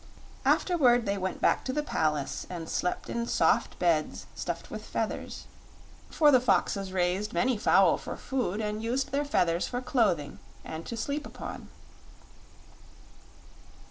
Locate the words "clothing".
9.79-10.39